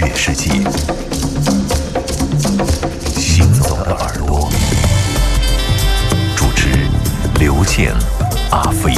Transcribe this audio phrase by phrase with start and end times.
[0.00, 0.50] 乐世界。
[3.16, 4.48] 行走的耳朵，
[6.36, 6.68] 主持
[7.38, 7.92] 刘健、
[8.50, 8.94] 阿飞。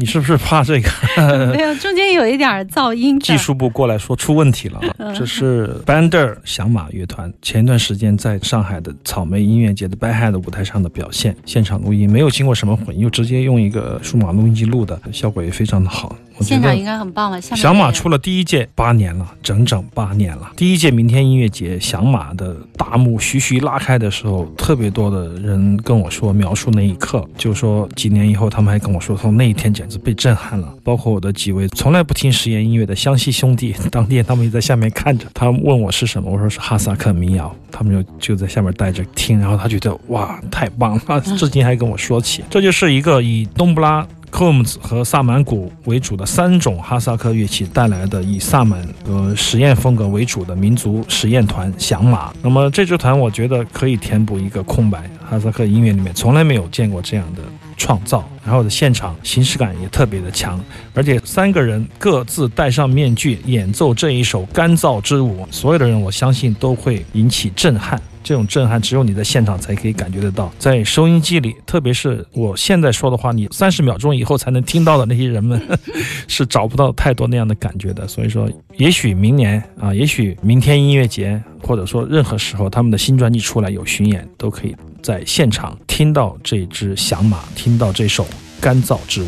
[0.00, 0.88] 你是不是怕这个？
[1.52, 3.18] 没有，中间有一点噪音。
[3.18, 4.80] 技术部过来说出问题了。
[5.12, 16.14] 这是 Bander 响马乐团前一段时间在上海的草莓音乐节的 b a h a 的舞台上的表现，现场录音没有经过什么混，又直接用一个数码录音机录的，效果也非常的好。
[16.40, 17.40] 现场应该很棒了。
[17.40, 20.50] 响马出了第一届八年了，整整八年了。
[20.56, 30.72] 第一届明天音乐节，响马的大幕徐徐拉开的时候，特别多的人跟我说描述那一刻，就说几年以后他们还跟我说，从那一天简直被震撼了。
[30.84, 44.06] 包括我的几位从来不听实验音乐的湘西兄弟，当天他们也在下面看着，他们问我是什么，我说是哈萨克民谣，他们就就在下面待着听，然后他觉得哇太棒了，至今还跟我说起，这就是一个以冬不拉。
[44.32, 52.32] c o m s 和萨满鼓为主的三种哈萨克乐器带来的以萨满呃实验风格为主的民族实验团响马。
[52.42, 57.42] 那么这支团我觉得可以填补一个空白，哈萨克音乐里面从来没有见过这样的
[57.78, 58.28] 创造。
[58.44, 60.58] 然后的现场形式感也特别的强，
[60.94, 68.00] 而且三个人各自戴上面具演奏这一首干燥之舞，所有的人我相信都会引起震撼。
[68.24, 75.60] 这种震撼只有你在现场才可以感觉得到，在收音机里，特别是我现在说的话，你三十秒钟以后才能听到的那些人们，
[76.26, 78.06] 是找不到太多那样的感觉的。
[78.08, 88.24] 所以说，也许明年啊，也许明天音乐节，或者说任何时候他们的新专辑出来有巡演，都可以在现场听到这只响马，听到这首
[88.60, 89.26] 《干燥之物》。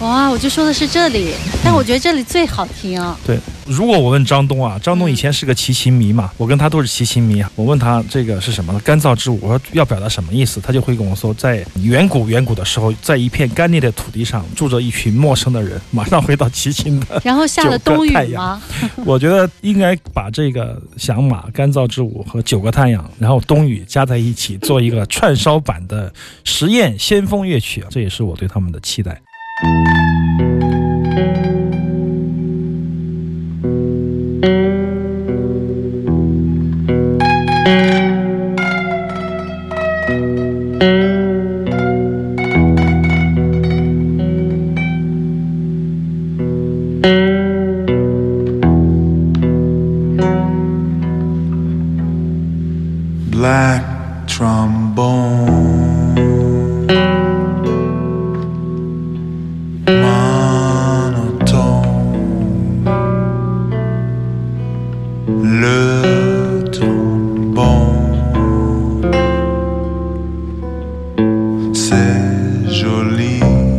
[0.00, 3.16] 哇，我就说的是这里，但我觉得这里最好听啊。
[3.24, 7.48] 对，如果我问张东啊，张东以前是个齐秦迷嘛，我跟他都是齐秦迷啊。
[7.54, 8.76] 我问他这个是什么？
[8.80, 10.60] 干燥之舞，我说要表达什么意思？
[10.60, 17.06] 他就会跟我说，在远古远古的时候，在一片干裂的土地上住着一群陌生的人， 马上回到齐秦的。
[17.22, 18.60] 然后下了冬雨吗？
[19.06, 26.12] 我觉得应该把这个响马、干燥之舞和九个太阳，然后冬雨加在一起，做一个串烧版的
[26.42, 29.21] 实验先锋乐曲，这也是我对他们的期待。
[29.62, 30.11] Música
[71.92, 73.71] c'est joli.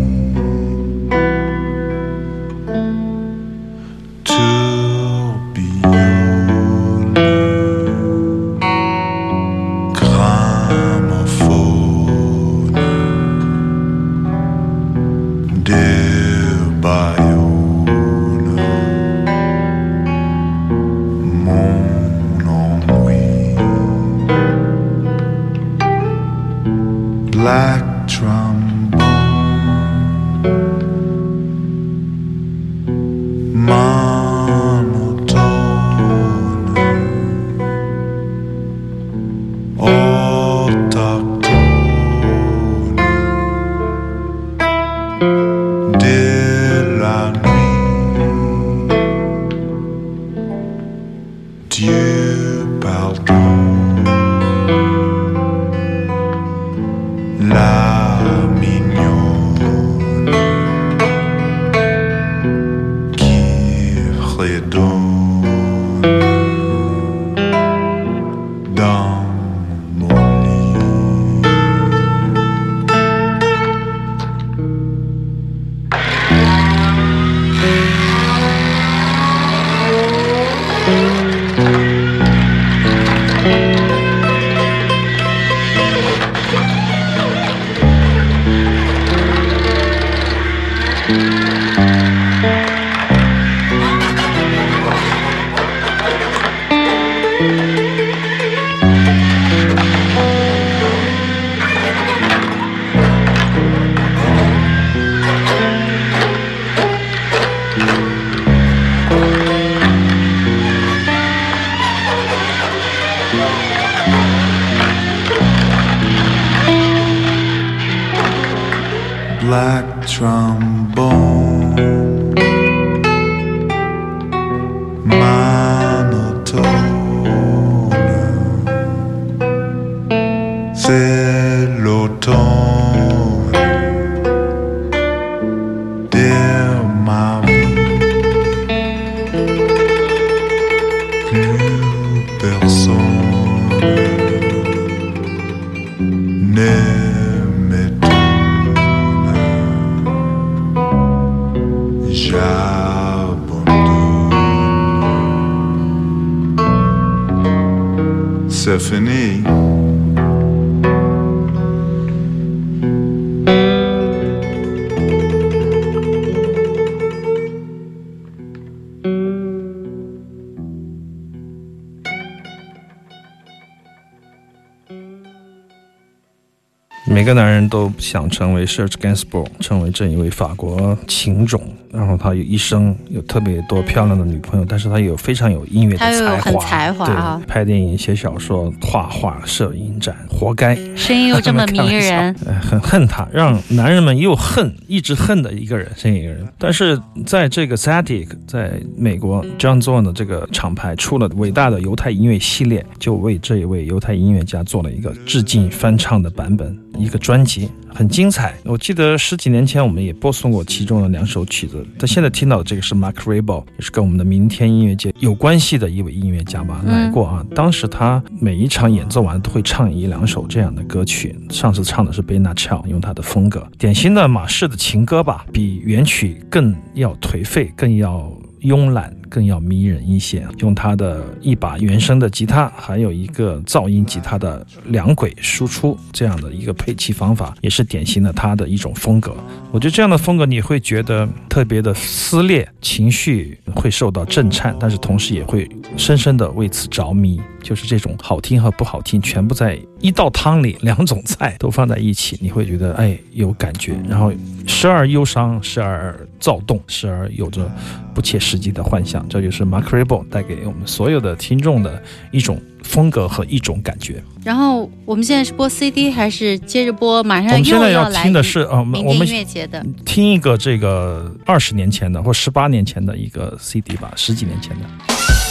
[177.73, 181.59] 都想成为 Serge Gainsbourg，成为这一位法国情种
[181.93, 190.75] 然后他有一生有特别多漂亮的女朋友，但是他有非常有音乐的才华，很才华啊对，拍电影、写小说、画画、摄影展，活该。
[190.95, 196.47] 声音又这么迷人，呃， 很恨他，让男人们又恨，一直恨的一个人，这样一个人。
[196.57, 207.69] 但是在这个 Zadig 在美国 John Zorn 的这个厂牌出了伟大的犹太音乐系列，就为这一位犹太音乐家做了一个致敬翻唱的版本，一个专辑。
[207.93, 211.85] 很精彩，我记得十几年前我们也播送过其中的两首曲子。
[211.99, 217.45] 但现在听到的这个是 Mark Rabo，也是跟我们的明天音乐节有关系的一位音乐家吧，来过啊。
[217.53, 221.35] 当时他每一场演奏完都会唱一两首这样的歌曲。
[221.49, 228.31] 上次唱的是贝纳乔，用他的风格，典型的马氏的情歌吧，比原曲更要颓废，更要
[228.61, 229.13] 慵懒。
[229.33, 239.35] 更要迷人一些，用他的一把原声的吉他，还有一个噪音吉他的两轨输出这样的一个配器方法，也是典型的他的一种风格。
[239.71, 247.41] 我觉得这样的风格你会觉得特别的撕裂，情绪会受到震颤，但是同时也会深深的为此着迷。
[247.63, 254.33] 就是这种好听和不好听，全部在一道汤里，两种菜都放在一起，你会觉得哎有感觉，然后
[254.67, 257.71] 时而忧伤，时而躁动，时而有着
[258.13, 259.22] 不切实际的幻想。
[259.29, 262.01] 这就是 Mark r i b o 带给我们所有的听众的
[262.31, 264.21] 一种风格和一种感觉。
[264.43, 267.23] 然后我们现在是播 CD 还是接着播？
[267.23, 269.85] 马我上们现在要来听的是啊，我们我们音乐节的。
[270.05, 275.42] 听一个这个二十年前的或十八年前的一个 CD 吧，十几年前的。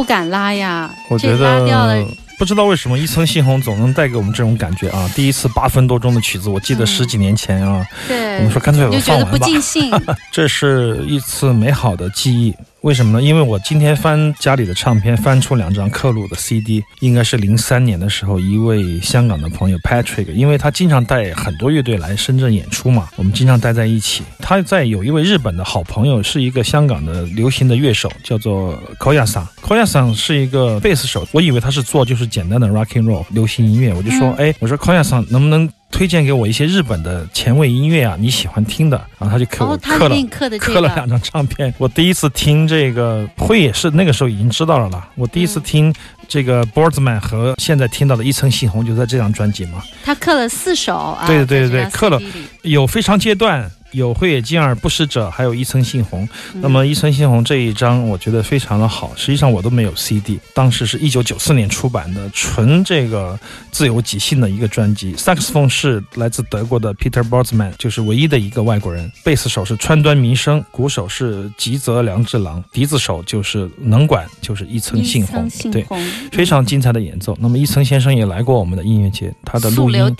[0.00, 0.90] 不敢拉呀。
[1.10, 2.06] 我觉这拉掉了得
[2.38, 5.06] 不知道为什么一层杏红总能带给我们这种感觉啊！
[5.14, 9.46] 第一次八分多钟的曲子，我记得嗯十几年前啊，对，我们说干脆把就觉得不它放完吧。
[9.46, 9.92] 尽兴。
[10.32, 12.56] 这是一次美好的记忆。
[12.82, 13.22] 为什么呢？
[13.22, 24.22] 因为我今天翻家里的唱片，翻出两张克鲁的 CD，应该是零三年的时候，一位香港的朋友 Patrick，因为他经常带很多乐队来深圳演出嘛，我们经常待在一起。
[24.38, 29.44] 他在有一位日本的好朋友，是一个香港的流行的乐手，叫做 Koyasan。
[29.60, 38.16] Koyasan 是一个贝斯手，我以为他是做就是简单的 rock and roll 流行音乐，我就说，哎，我说 Koyasan 能不能推荐给我一些日本的前卫音乐啊？
[38.18, 41.72] 你喜欢听的，然后他就给我哦，刻了刻的这个刻了两，张唱片。
[41.78, 45.08] 我第一次听这个会也是那个时候已经知道了啦。
[45.14, 45.94] 我第一次嗯听
[46.28, 51.26] 这个 Boardsman 和现在听到的一层猩红就在这张专辑嘛，他刻了四首啊。
[51.26, 52.20] 对对对对刻了
[52.62, 53.70] 有非常阶段。
[53.92, 56.22] 有慧野金耳不使者，还有一层杏红。
[56.54, 59.10] 嗯那么一层杏红这一张，我觉得非常的好。
[59.16, 63.36] 实际上我都没有 CD，当时是一九九四年出版的，纯这个
[63.70, 65.14] 自由即兴的一个专辑。
[65.16, 69.10] 萨克斯风是来自德国的 Peter Borzman，就是唯一的一个外国人。
[69.24, 75.60] 贝斯手是川端弥生，鼓手是吉泽良治郎，笛子手就是能管，就是一层杏红一层。
[75.60, 75.98] 杏对，红
[76.32, 77.36] 非常精彩的演奏。
[77.40, 80.16] 那么一层先生也来过我们的音乐节，他的录音。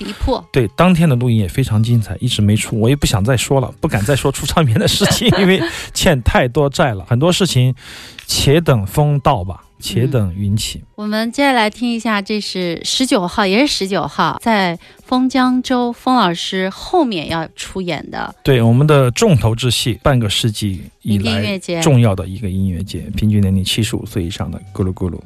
[0.52, 5.60] 对，当天的录音也非常精彩，一直没出，我也不想再说了，不敢再说出唱片的事情， 因为
[5.92, 7.04] 欠太多债了。
[7.08, 7.74] 很多事情，
[8.26, 10.82] 且等风到吧，且等云起。
[10.94, 21.80] 我们接下来听一下，这是十九号，也是十九号，在封江州封老师后面要出演的对，我们的重头之戏，半个世纪以明天音来乐节。
[21.80, 25.18] 重要的一个音乐节，平均年龄七十五岁以上的咕噜咕噜。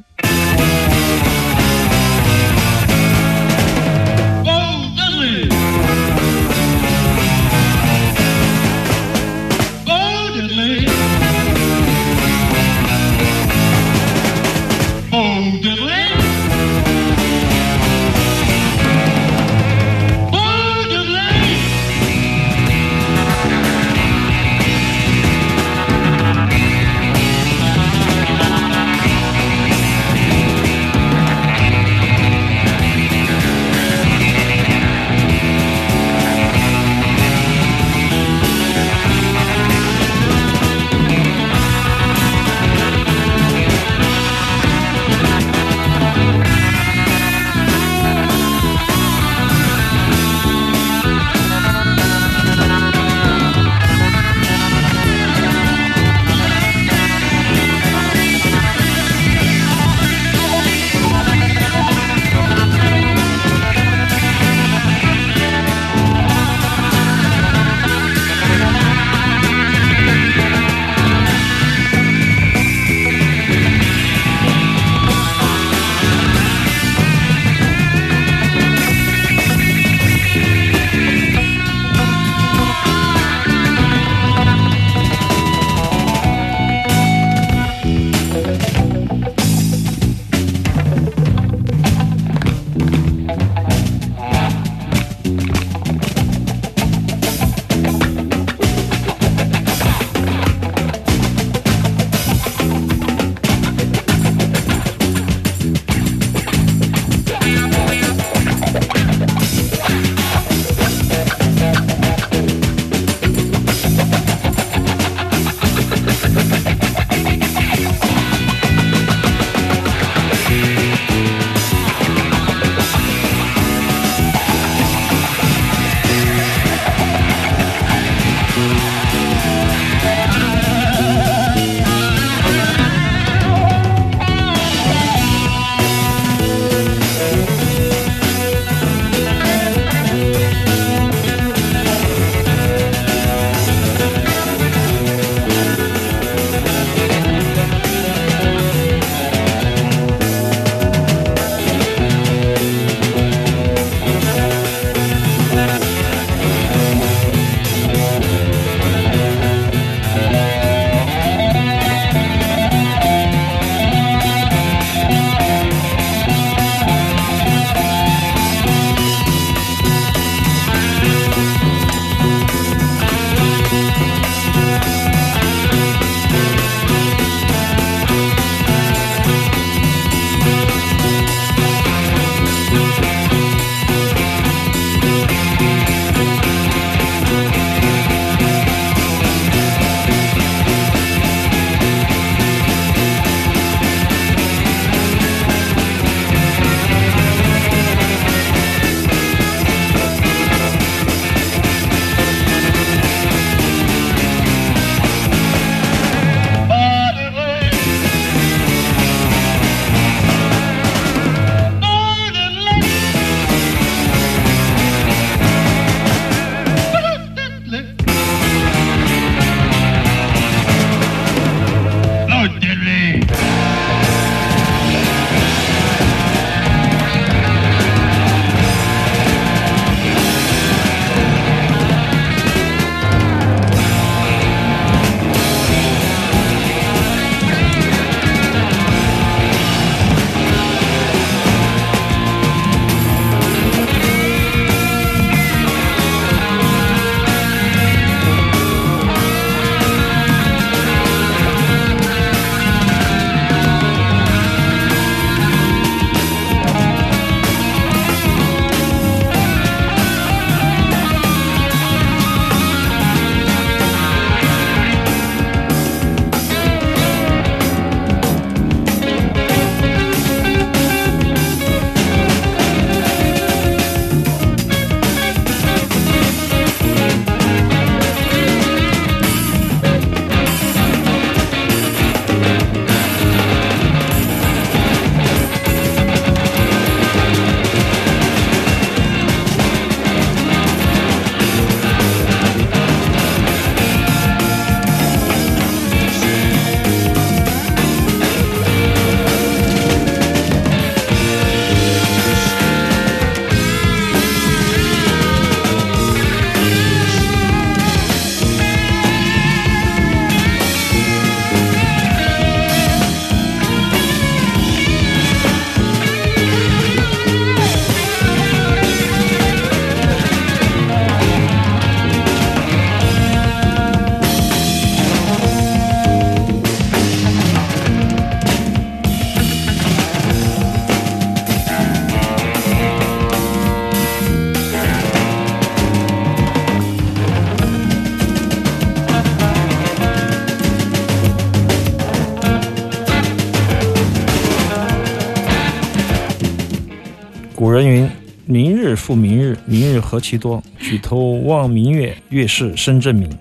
[349.05, 350.63] 复明日，明日何其多。
[350.79, 353.29] 举头望明月，月是深圳明。”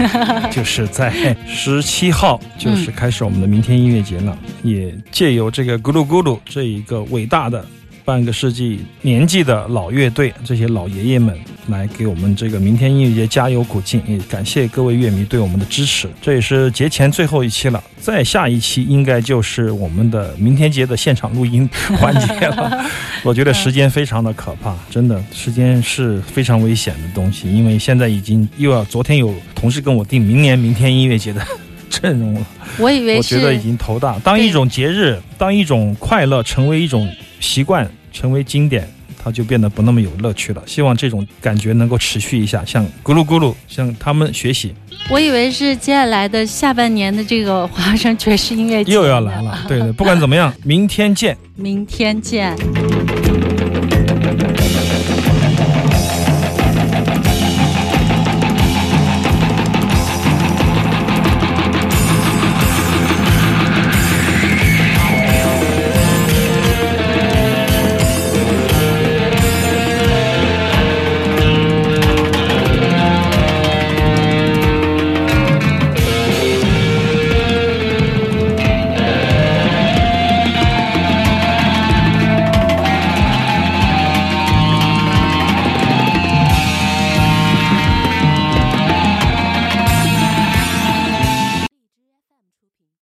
[0.00, 4.36] 嗯就是在十七号，就是开始我们的明天音乐节了。
[4.62, 7.62] 也借由这个咕噜咕噜这一个伟大的
[8.04, 11.38] 半个世纪年纪的老乐队，这些老爷爷们
[11.68, 14.02] 来给我们这个明天音乐节加油鼓劲。
[14.08, 16.08] 也感谢各位乐迷对我们的支持。
[16.20, 22.84] 这也是节前最后一期了，再下一期应该就是我们的明天节的现场录音环节了。
[23.22, 31.40] 我觉得时间非常的可怕，真的，时间是非常危险的东西，因为现在已经又要，昨天有同事跟我定明年明天音乐节的
[31.88, 32.46] 阵容了。
[32.78, 34.18] 我以为我觉得已经头大。
[34.24, 37.08] 当一种节日，当一种快乐成为一种
[37.42, 38.88] 习惯，成为经典，
[39.22, 40.62] 它就变得不那么有乐趣了。
[40.64, 44.72] 希望这种感觉能够持续一下，向咕噜咕噜，向他们学习。
[45.10, 51.36] 我以为是接下来的下半年的这个华声爵士音乐节又要来了，对对，不管怎么样，明天见。
[51.56, 52.56] 明天见。